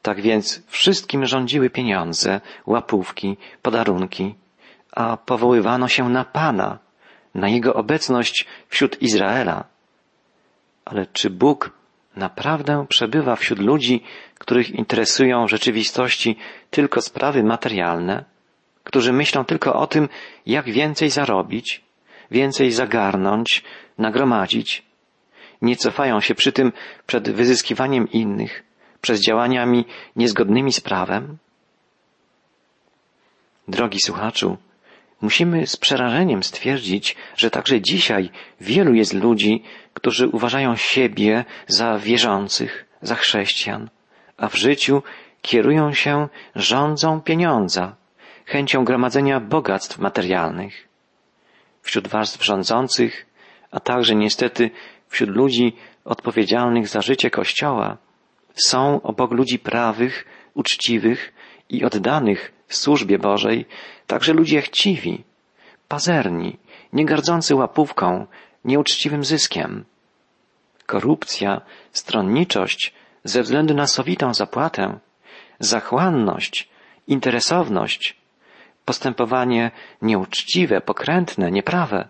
Tak 0.02 0.22
więc 0.22 0.62
wszystkim 0.68 1.26
rządziły 1.26 1.70
pieniądze, 1.70 2.42
łapówki, 2.66 3.38
podarunki, 3.62 4.36
a 4.92 5.18
powoływano 5.18 5.88
się 5.88 6.10
na 6.10 6.26
Pana, 6.26 6.80
na 7.36 7.50
Jego 7.50 7.74
obecność 7.74 8.46
wśród 8.68 9.02
Izraela. 9.02 9.64
Ale 10.86 11.06
czy 11.06 11.30
Bóg 11.30 11.79
naprawdę 12.16 12.86
przebywa 12.90 13.36
wśród 13.36 13.60
ludzi, 13.60 14.04
których 14.40 14.70
interesują 14.70 15.46
w 15.46 15.50
rzeczywistości 15.50 16.38
tylko 16.70 17.02
sprawy 17.02 17.44
materialne, 17.44 18.26
którzy 18.84 19.14
myślą 19.14 19.46
tylko 19.46 19.74
o 19.74 19.88
tym, 19.88 20.10
jak 20.46 20.66
więcej 20.66 21.10
zarobić, 21.10 21.82
więcej 22.32 22.72
zagarnąć, 22.72 23.64
nagromadzić, 23.98 24.84
nie 25.62 25.76
cofają 25.76 26.20
się 26.20 26.36
przy 26.36 26.52
tym 26.52 26.72
przed 27.08 27.30
wyzyskiwaniem 27.30 28.12
innych, 28.12 28.64
przez 29.02 29.22
działaniami 29.22 29.86
niezgodnymi 30.16 30.74
z 30.74 30.82
prawem? 30.82 31.38
Drogi 33.68 34.00
słuchaczu, 34.00 34.58
musimy 35.22 35.68
z 35.68 35.78
przerażeniem 35.78 36.44
stwierdzić, 36.44 37.16
że 37.36 37.52
także 37.52 37.82
dzisiaj 37.82 38.30
wielu 38.62 38.94
jest 38.94 39.14
ludzi, 39.14 39.64
którzy 39.94 40.28
uważają 40.28 40.76
siebie 40.76 41.46
za 41.68 41.98
wierzących, 41.98 42.86
za 43.02 43.16
chrześcijan, 43.16 43.90
a 44.38 44.48
w 44.48 44.56
życiu 44.56 45.04
kierują 45.42 45.94
się 45.94 46.28
rządzą 46.56 47.22
pieniądza, 47.22 47.96
chęcią 48.46 48.84
gromadzenia 48.84 49.40
bogactw 49.40 50.00
materialnych. 50.00 50.88
Wśród 51.82 52.08
warstw 52.08 52.46
rządzących, 52.46 53.26
a 53.72 53.80
także 53.80 54.16
niestety 54.16 54.72
wśród 55.08 55.30
ludzi 55.30 55.76
odpowiedzialnych 56.06 56.88
za 56.88 57.02
życie 57.02 57.30
Kościoła, 57.30 57.98
są 58.56 59.02
obok 59.02 59.32
ludzi 59.32 59.60
prawych, 59.60 60.26
uczciwych 60.54 61.34
i 61.70 61.86
oddanych 61.86 62.52
służbie 62.68 63.20
Bożej 63.20 63.66
także 64.10 64.34
ludzie 64.34 64.62
chciwi, 64.62 65.24
pazerni, 65.88 66.58
nie 66.94 67.06
gardzący 67.06 67.56
łapówką, 67.56 68.26
nieuczciwym 68.66 69.24
zyskiem. 69.24 69.86
Korupcja, 70.86 71.62
stronniczość 71.92 72.94
ze 73.24 73.44
względu 73.44 73.74
na 73.74 73.88
sowitą 73.88 74.34
zapłatę, 74.34 75.00
zachłanność, 75.60 76.70
interesowność, 77.08 78.18
postępowanie 78.86 79.72
nieuczciwe, 80.02 80.82
pokrętne, 80.82 81.52
nieprawe. 81.52 82.08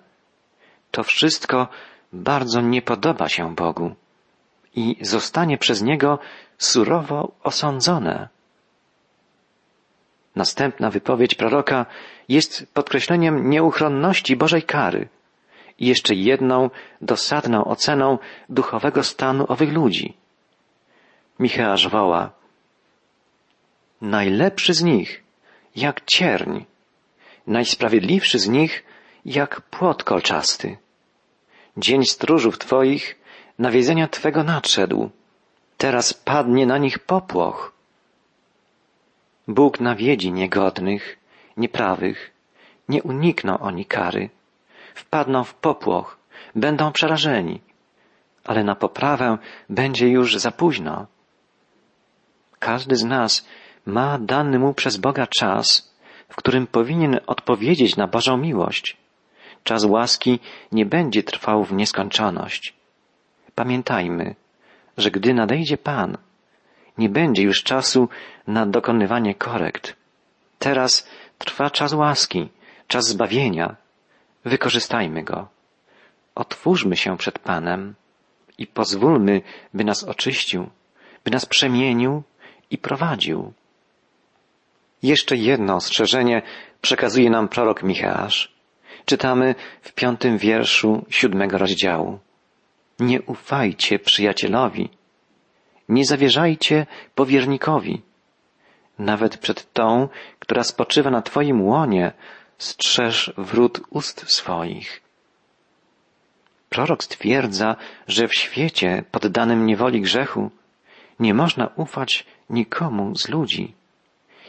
To 0.92 1.04
wszystko 1.04 1.68
bardzo 2.14 2.62
nie 2.62 2.82
podoba 2.82 3.30
się 3.30 3.56
Bogu 3.56 3.96
i 4.76 4.96
zostanie 5.02 5.58
przez 5.58 5.82
Niego 5.82 6.20
surowo 6.58 7.32
osądzone. 7.44 8.39
Następna 10.40 10.90
wypowiedź 10.90 11.36
proroka 11.36 11.86
jest 12.30 12.74
podkreśleniem 12.74 13.50
nieuchronności 13.50 14.36
Bożej 14.36 14.64
kary 14.64 15.10
i 15.80 15.88
jeszcze 15.88 16.16
jedną 16.16 16.70
dosadną 17.02 17.66
oceną 17.66 18.18
duchowego 18.50 19.04
stanu 19.04 19.46
owych 19.48 19.74
ludzi. 19.74 20.18
Micheasz 21.40 21.88
woła, 21.88 22.32
najlepszy 24.02 24.74
z 24.74 24.84
nich 24.84 25.24
jak 25.76 26.06
cierń, 26.06 26.60
najsprawiedliwszy 27.48 28.40
z 28.40 28.48
nich 28.48 28.84
jak 29.26 29.62
płot 29.62 30.04
kolczasty. 30.04 30.78
Dzień 31.78 32.06
stróżów 32.06 32.58
Twoich, 32.58 33.20
nawiedzenia 33.58 34.08
Twego 34.08 34.44
nadszedł. 34.44 35.10
Teraz 35.78 36.14
padnie 36.14 36.66
na 36.66 36.78
nich 36.78 37.00
popłoch. 37.00 37.79
Bóg 39.50 39.80
nawiedzi 39.80 40.32
niegodnych, 40.32 41.18
nieprawych, 41.58 42.32
nie 42.90 43.04
unikną 43.04 43.60
oni 43.60 43.86
kary. 43.86 44.30
Wpadną 44.96 45.44
w 45.44 45.54
popłoch, 45.54 46.18
będą 46.56 46.92
przerażeni, 46.92 47.62
ale 48.44 48.64
na 48.64 48.76
poprawę 48.76 49.38
będzie 49.70 50.08
już 50.08 50.38
za 50.38 50.52
późno. 50.52 51.08
Każdy 52.60 52.96
z 52.96 53.04
nas 53.04 53.48
ma 53.86 54.20
dany 54.20 54.60
mu 54.60 54.74
przez 54.74 54.98
Boga 54.98 55.28
czas, 55.28 55.96
w 56.30 56.36
którym 56.36 56.68
powinien 56.68 57.20
odpowiedzieć 57.28 57.96
na 57.96 58.08
Bożą 58.08 58.38
miłość. 58.38 58.98
Czas 59.64 59.84
łaski 59.84 60.40
nie 60.72 60.86
będzie 60.86 61.24
trwał 61.24 61.64
w 61.64 61.74
nieskończoność. 61.74 62.74
Pamiętajmy, 63.56 64.36
że 64.98 65.12
gdy 65.12 65.34
nadejdzie 65.34 65.78
Pan, 65.78 66.18
nie 67.00 67.10
będzie 67.10 67.44
już 67.44 67.64
czasu 67.64 68.10
na 68.48 68.66
dokonywanie 68.66 69.36
korekt. 69.36 69.96
Teraz 70.60 71.08
trwa 71.38 71.70
czas 71.70 71.94
łaski, 71.94 72.50
czas 72.88 73.08
zbawienia. 73.08 73.76
Wykorzystajmy 74.46 75.24
go. 75.24 75.48
Otwórzmy 76.36 76.98
się 76.98 77.18
przed 77.18 77.40
Panem 77.40 77.96
i 78.58 78.68
pozwólmy, 78.68 79.42
by 79.74 79.84
nas 79.84 80.04
oczyścił, 80.04 80.70
by 81.24 81.32
nas 81.32 81.46
przemienił 81.46 82.24
i 82.72 82.78
prowadził. 82.78 83.54
Jeszcze 85.04 85.36
jedno 85.36 85.76
ostrzeżenie 85.76 86.42
przekazuje 86.82 87.30
nam 87.30 87.48
prorok 87.48 87.84
Micheasz. 87.84 88.52
Czytamy 89.06 89.56
w 89.82 89.92
piątym 89.94 90.38
wierszu 90.38 91.06
siódmego 91.10 91.58
rozdziału. 91.58 92.20
Nie 93.00 93.22
ufajcie 93.22 94.00
przyjacielowi, 94.00 94.90
nie 95.90 96.06
zawierzajcie 96.06 96.86
powiernikowi. 97.16 98.02
Nawet 99.00 99.38
przed 99.38 99.74
tą, 99.74 100.10
która 100.40 100.64
spoczywa 100.64 101.10
na 101.10 101.22
Twoim 101.22 101.62
łonie, 101.62 102.12
strzeż 102.58 103.34
wrót 103.38 103.82
ust 103.90 104.32
swoich. 104.32 105.02
Prorok 106.70 107.04
stwierdza, 107.04 107.76
że 108.08 108.28
w 108.28 108.36
świecie 108.36 109.04
poddanym 109.12 109.66
niewoli 109.66 110.02
grzechu 110.02 110.52
nie 111.20 111.34
można 111.34 111.70
ufać 111.76 112.26
nikomu 112.50 113.16
z 113.16 113.30
ludzi. 113.30 113.74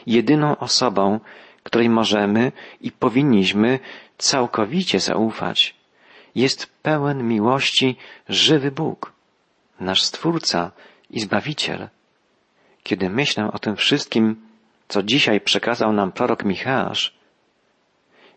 Jedyną 0.05 0.57
osobą, 0.57 1.19
której 1.63 1.89
możemy 1.89 2.51
i 2.81 2.91
powinniśmy 2.91 3.79
całkowicie 4.17 4.99
zaufać, 4.99 5.75
jest 6.35 6.69
pełen 6.81 7.27
miłości 7.27 7.95
żywy 8.29 8.71
Bóg, 8.71 9.13
nasz 9.79 10.03
Stwórca 10.03 10.71
i 11.11 11.19
Zbawiciel. 11.19 11.89
Kiedy 12.83 13.09
myślę 13.09 13.51
o 13.51 13.59
tym 13.59 13.75
wszystkim, 13.75 14.35
co 14.87 15.03
dzisiaj 15.03 15.41
przekazał 15.41 15.93
nam 15.93 16.11
prorok 16.11 16.45
Micheasz, 16.45 17.13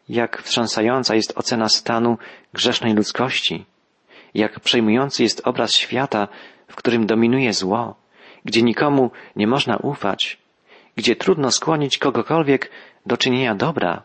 jak 0.09 0.43
wstrząsająca 0.43 1.15
jest 1.15 1.33
ocena 1.37 1.69
stanu 1.69 2.19
grzesznej 2.53 2.95
ludzkości, 2.95 3.65
jak 4.35 4.61
przejmujący 4.61 5.23
jest 5.23 5.43
obraz 5.45 5.75
świata, 5.75 6.29
w 6.69 6.77
którym 6.77 7.07
dominuje 7.07 7.53
zło, 7.53 7.97
gdzie 8.45 8.63
nikomu 8.63 9.11
nie 9.37 9.47
można 9.47 9.77
ufać, 9.77 10.39
gdzie 10.97 11.17
trudno 11.17 11.51
skłonić 11.51 11.99
kogokolwiek 11.99 12.71
do 13.07 13.17
czynienia 13.17 13.55
dobra, 13.55 14.03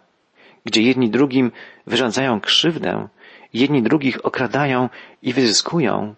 gdzie 0.66 0.82
jedni 0.82 1.10
drugim 1.10 1.52
wyrządzają 1.88 2.42
krzywdę, 2.42 3.08
jedni 3.54 3.84
drugich 3.84 4.26
okradają 4.26 4.90
i 5.22 5.34
wyzyskują. 5.34 6.16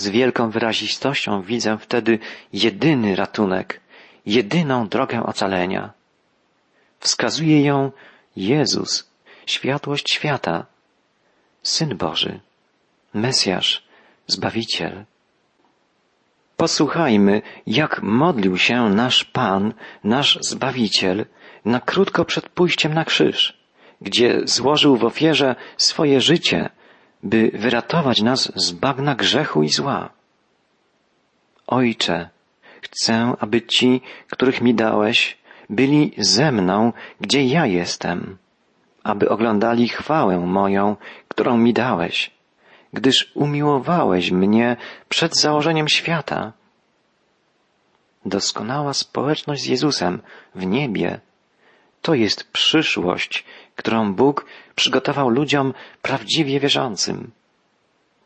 Z 0.00 0.08
wielką 0.08 0.50
wyrazistością 0.50 1.42
widzę 1.42 1.78
wtedy 1.78 2.18
jedyny 2.52 3.16
ratunek, 3.16 3.80
jedyną 4.26 4.88
drogę 4.88 5.22
ocalenia. 5.22 5.92
Wskazuje 7.00 7.64
ją 7.64 7.92
Jezus, 8.36 9.10
światłość 9.46 10.12
świata, 10.12 10.66
Syn 11.62 11.96
Boży, 11.96 12.40
Mesjasz, 13.14 13.82
Zbawiciel. 14.26 15.04
Posłuchajmy, 16.56 17.42
jak 17.66 18.02
modlił 18.02 18.58
się 18.58 18.88
nasz 18.88 19.24
Pan, 19.24 19.74
nasz 20.04 20.38
Zbawiciel, 20.40 21.26
na 21.64 21.80
krótko 21.80 22.24
przed 22.24 22.48
pójściem 22.48 22.94
na 22.94 23.04
krzyż, 23.04 23.58
gdzie 24.00 24.40
złożył 24.44 24.96
w 24.96 25.04
ofierze 25.04 25.56
swoje 25.76 26.20
życie, 26.20 26.70
by 27.22 27.50
wyratować 27.54 28.22
nas 28.22 28.52
z 28.56 28.72
bagna 28.72 29.14
grzechu 29.14 29.62
i 29.62 29.68
zła. 29.68 30.10
Ojcze, 31.66 32.28
chcę, 32.82 33.34
aby 33.40 33.62
ci, 33.62 34.00
których 34.30 34.60
mi 34.60 34.74
dałeś, 34.74 35.38
byli 35.70 36.12
ze 36.18 36.52
mną, 36.52 36.92
gdzie 37.20 37.44
ja 37.44 37.66
jestem, 37.66 38.36
aby 39.02 39.28
oglądali 39.28 39.88
chwałę 39.88 40.38
moją, 40.38 40.96
którą 41.28 41.58
mi 41.58 41.72
dałeś, 41.72 42.30
gdyż 42.92 43.32
umiłowałeś 43.34 44.30
mnie 44.30 44.76
przed 45.08 45.40
założeniem 45.40 45.88
świata. 45.88 46.52
Doskonała 48.24 48.92
społeczność 48.94 49.62
z 49.62 49.66
Jezusem 49.66 50.22
w 50.54 50.66
niebie 50.66 51.20
to 52.02 52.14
jest 52.14 52.52
przyszłość, 52.52 53.44
którą 53.80 54.14
Bóg 54.14 54.46
przygotował 54.74 55.28
ludziom 55.28 55.74
prawdziwie 56.02 56.60
wierzącym. 56.60 57.30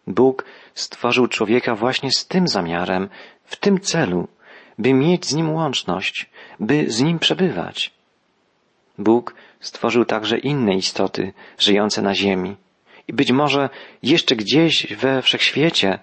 Bóg 0.06 0.44
stworzył 0.74 1.28
człowieka 1.28 1.74
właśnie 1.74 2.10
z 2.10 2.26
tym 2.26 2.48
zamiarem, 2.48 3.08
w 3.44 3.56
tym 3.56 3.80
celu, 3.80 4.28
by 4.78 4.92
mieć 4.94 5.26
z 5.26 5.34
nim 5.34 5.52
łączność, 5.52 6.30
by 6.60 6.90
z 6.90 7.00
nim 7.00 7.18
przebywać. 7.18 7.90
Bóg 8.98 9.34
stworzył 9.60 10.04
także 10.04 10.38
inne 10.38 10.74
istoty 10.74 11.32
żyjące 11.58 12.02
na 12.02 12.14
ziemi 12.14 12.56
i 13.08 13.12
być 13.12 13.32
może 13.32 13.68
jeszcze 14.02 14.36
gdzieś 14.36 14.94
we 14.94 15.22
wszechświecie, 15.22 15.98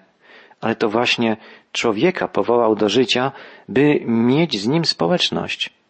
ale 0.60 0.74
to 0.76 0.88
właśnie 0.88 1.36
człowieka 1.72 2.28
powołał 2.28 2.76
do 2.76 2.88
życia, 2.88 3.32
by 3.68 4.00
mieć 4.06 4.60
z 4.60 4.66
nim 4.66 4.84
społeczność. 4.84 5.81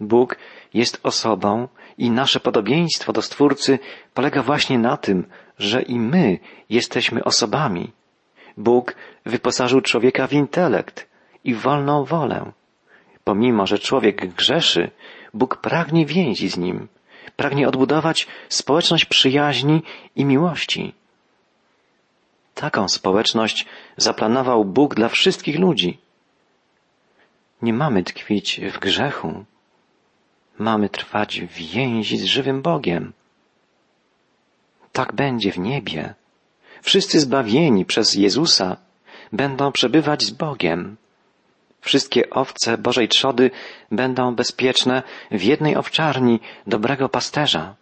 Bóg 0.00 0.36
jest 0.74 1.00
osobą 1.02 1.68
i 1.98 2.10
nasze 2.10 2.40
podobieństwo 2.40 3.12
do 3.12 3.22
Stwórcy 3.22 3.78
polega 4.14 4.42
właśnie 4.42 4.78
na 4.78 4.96
tym, 4.96 5.26
że 5.58 5.82
i 5.82 5.98
my 5.98 6.38
jesteśmy 6.70 7.24
osobami. 7.24 7.92
Bóg 8.56 8.94
wyposażył 9.26 9.80
człowieka 9.80 10.26
w 10.26 10.32
intelekt 10.32 11.08
i 11.44 11.54
wolną 11.54 12.04
wolę. 12.04 12.52
Pomimo, 13.24 13.66
że 13.66 13.78
człowiek 13.78 14.34
grzeszy, 14.34 14.90
Bóg 15.34 15.56
pragnie 15.56 16.06
więzi 16.06 16.48
z 16.48 16.56
nim, 16.56 16.88
pragnie 17.36 17.68
odbudować 17.68 18.26
społeczność 18.48 19.04
przyjaźni 19.04 19.82
i 20.16 20.24
miłości. 20.24 20.94
Taką 22.54 22.88
społeczność 22.88 23.66
zaplanował 23.96 24.64
Bóg 24.64 24.94
dla 24.94 25.08
wszystkich 25.08 25.58
ludzi. 25.58 25.98
Nie 27.62 27.72
mamy 27.72 28.02
tkwić 28.02 28.60
w 28.72 28.78
grzechu. 28.78 29.44
Mamy 30.58 30.88
trwać 30.88 31.40
w 31.40 31.52
więzi 31.52 32.18
z 32.18 32.24
żywym 32.24 32.62
Bogiem. 32.62 33.12
Tak 34.92 35.12
będzie 35.12 35.52
w 35.52 35.58
niebie. 35.58 36.14
Wszyscy 36.82 37.20
zbawieni 37.20 37.84
przez 37.84 38.14
Jezusa 38.14 38.76
będą 39.32 39.72
przebywać 39.72 40.24
z 40.24 40.30
Bogiem. 40.30 40.96
Wszystkie 41.80 42.30
owce 42.30 42.78
Bożej 42.78 43.08
trzody 43.08 43.50
będą 43.92 44.34
bezpieczne 44.34 45.02
w 45.30 45.42
jednej 45.42 45.76
owczarni 45.76 46.40
dobrego 46.66 47.08
pasterza. 47.08 47.74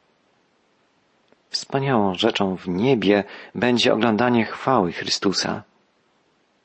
Wspaniałą 1.51 2.15
rzeczą 2.15 2.57
w 2.57 2.69
niebie 2.69 3.25
będzie 3.55 3.95
oglądanie 3.95 4.45
chwały 4.45 4.93
Chrystusa. 4.93 5.63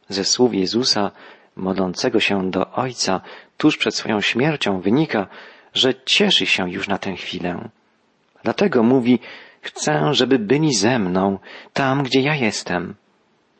Ze 0.10 0.26
słów 0.26 0.54
Jezusa, 0.54 1.12
modlącego 1.56 2.19
się 2.19 2.52
do 2.52 2.71
Ojca 2.71 3.21
tuż 3.58 3.78
przed 3.78 3.95
swoją 3.95 4.21
śmiercią, 4.21 4.82
wynika, 4.82 5.28
że 5.73 5.93
cieszy 6.05 6.45
się 6.45 6.71
już 6.71 6.88
na 6.88 6.97
tę 6.97 7.13
chwilę. 7.13 7.69
Dlatego 8.43 8.84
mówi, 8.84 9.19
chcę, 9.62 10.13
żeby 10.13 10.39
byli 10.39 10.73
ze 10.73 10.99
mną, 10.99 11.39
tam, 11.73 12.03
gdzie 12.03 12.21
ja 12.21 12.36
jestem, 12.36 12.95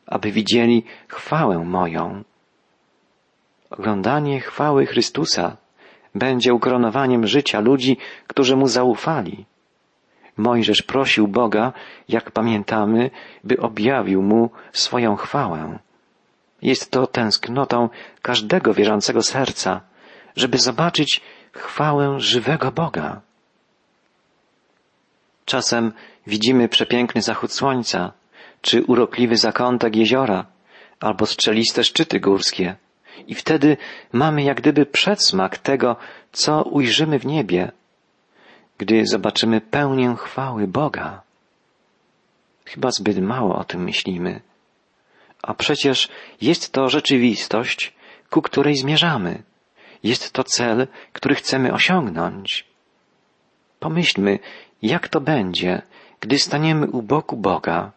aby 0.06 0.32
widzieli 0.32 0.84
chwałę 1.08 1.58
moją. 1.58 2.24
Oglądanie 3.70 4.40
chwały 4.40 4.86
Chrystusa 4.86 5.56
będzie 6.14 6.54
ukoronowaniem 6.54 7.26
życia 7.26 7.60
ludzi, 7.60 7.96
którzy 8.26 8.56
mu 8.56 8.66
zaufali. 8.66 9.44
Mojżesz 10.36 10.82
prosił 10.82 11.28
Boga, 11.28 11.72
jak 12.08 12.30
pamiętamy, 12.30 13.10
by 13.44 13.60
objawił 13.60 14.22
mu 14.22 14.50
swoją 14.72 15.16
chwałę. 15.16 15.78
Jest 16.62 16.90
to 16.90 17.06
tęsknotą 17.06 17.88
każdego 18.22 18.74
wierzącego 18.74 19.22
serca, 19.22 19.80
żeby 20.36 20.58
zobaczyć 20.58 21.20
chwałę 21.52 22.20
żywego 22.20 22.72
Boga. 22.72 23.20
Czasem 25.44 25.92
widzimy 26.26 26.68
przepiękny 26.68 27.22
zachód 27.22 27.52
słońca, 27.52 28.12
czy 28.60 28.82
urokliwy 28.82 29.36
zakątek 29.36 29.96
jeziora, 29.96 30.46
albo 31.00 31.26
strzeliste 31.26 31.84
szczyty 31.84 32.20
górskie. 32.20 32.76
I 33.26 33.34
wtedy 33.34 33.76
mamy 34.12 34.42
jak 34.42 34.60
gdyby 34.60 34.86
przedsmak 34.86 35.58
tego, 35.58 35.96
co 36.32 36.62
ujrzymy 36.62 37.18
w 37.18 37.26
niebie, 37.26 37.72
gdy 38.78 39.06
zobaczymy 39.06 39.60
pełnię 39.60 40.14
chwały 40.18 40.66
Boga. 40.66 41.22
Chyba 42.64 42.90
zbyt 42.90 43.18
mało 43.18 43.58
o 43.58 43.64
tym 43.64 43.84
myślimy. 43.84 44.40
A 45.42 45.54
przecież 45.54 46.08
jest 46.40 46.72
to 46.72 46.88
rzeczywistość, 46.88 47.92
ku 48.30 48.42
której 48.42 48.76
zmierzamy. 48.76 49.42
Jest 50.02 50.32
to 50.32 50.44
cel, 50.44 50.86
który 51.12 51.34
chcemy 51.34 51.72
osiągnąć. 51.72 52.66
Pomyślmy, 53.80 54.38
jak 54.82 55.08
to 55.08 55.20
będzie, 55.20 55.82
gdy 56.20 56.38
staniemy 56.38 56.86
u 56.86 57.02
boku 57.02 57.36
Boga 57.36 57.90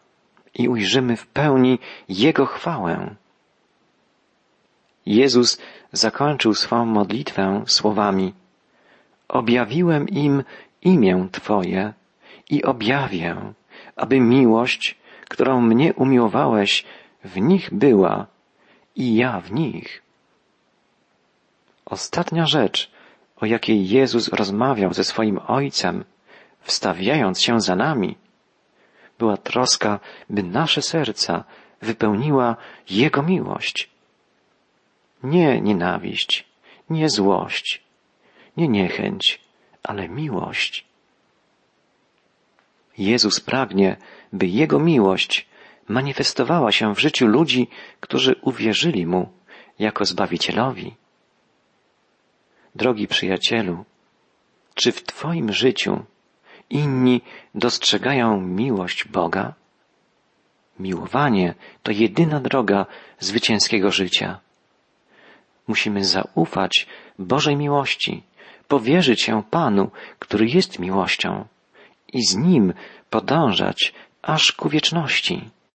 i 0.54 0.68
ujrzymy 0.68 1.16
w 1.16 1.26
pełni 1.26 1.78
Jego 2.08 2.46
chwałę. 2.46 3.14
Jezus 5.06 5.58
zakończył 5.92 6.54
swą 6.54 6.86
modlitwę 6.86 7.64
słowami 7.66 8.34
Objawiłem 9.28 10.08
im 10.08 10.44
imię 10.82 11.28
Twoje 11.32 11.92
i 12.50 12.64
objawię, 12.64 13.36
aby 13.96 14.20
miłość, 14.20 14.98
którą 15.28 15.60
mnie 15.60 15.94
umiłowałeś, 15.94 16.84
w 17.24 17.40
nich 17.40 17.74
była 17.74 18.26
i 18.96 19.16
ja 19.16 19.40
w 19.40 19.52
nich. 19.52 20.05
Ostatnia 21.86 22.46
rzecz, 22.46 22.90
o 23.36 23.46
jakiej 23.46 23.88
Jezus 23.88 24.28
rozmawiał 24.28 24.94
ze 24.94 25.04
swoim 25.04 25.38
Ojcem, 25.46 26.04
wstawiając 26.60 27.40
się 27.40 27.60
za 27.60 27.76
nami, 27.76 28.16
była 29.18 29.36
troska, 29.36 30.00
by 30.30 30.42
nasze 30.42 30.82
serca 30.82 31.44
wypełniła 31.82 32.56
Jego 32.90 33.22
miłość. 33.22 33.90
Nie 35.22 35.60
nienawiść, 35.60 36.44
nie 36.90 37.08
złość, 37.08 37.82
nie 38.56 38.68
niechęć, 38.68 39.40
ale 39.82 40.08
miłość. 40.08 40.86
Jezus 42.98 43.40
pragnie, 43.40 43.96
by 44.32 44.46
Jego 44.46 44.78
miłość 44.78 45.46
manifestowała 45.88 46.72
się 46.72 46.94
w 46.94 46.98
życiu 46.98 47.26
ludzi, 47.26 47.68
którzy 48.00 48.36
uwierzyli 48.42 49.06
Mu 49.06 49.32
jako 49.78 50.04
Zbawicielowi. 50.04 50.94
Drogi 52.76 53.08
przyjacielu, 53.08 53.84
czy 54.74 54.92
w 54.92 55.02
Twoim 55.02 55.52
życiu 55.52 56.04
inni 56.70 57.20
dostrzegają 57.54 58.40
miłość 58.40 59.08
Boga? 59.08 59.54
Miłowanie 60.78 61.54
to 61.82 61.92
jedyna 61.92 62.40
droga 62.40 62.86
zwycięskiego 63.18 63.90
życia. 63.90 64.40
Musimy 65.68 66.04
zaufać 66.04 66.86
Bożej 67.18 67.56
miłości, 67.56 68.22
powierzyć 68.68 69.22
się 69.22 69.42
Panu, 69.50 69.90
który 70.18 70.46
jest 70.46 70.78
miłością 70.78 71.44
i 72.12 72.22
z 72.26 72.36
Nim 72.36 72.72
podążać 73.10 73.94
aż 74.22 74.52
ku 74.52 74.68
wieczności. 74.68 75.50